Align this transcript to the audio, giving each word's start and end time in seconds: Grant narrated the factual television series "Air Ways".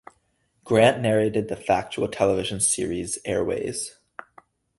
Grant 0.63 0.99
narrated 0.99 1.47
the 1.47 1.55
factual 1.55 2.07
television 2.07 2.59
series 2.59 3.19
"Air 3.23 3.45
Ways". 3.45 3.97